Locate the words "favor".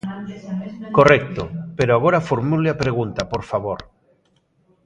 3.49-3.79